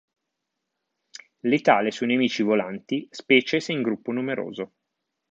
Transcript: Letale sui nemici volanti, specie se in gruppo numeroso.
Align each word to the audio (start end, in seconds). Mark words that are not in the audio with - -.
Letale 1.41 1.91
sui 1.91 2.07
nemici 2.07 2.41
volanti, 2.41 3.07
specie 3.11 3.59
se 3.59 3.71
in 3.71 3.83
gruppo 3.83 4.11
numeroso. 4.11 4.73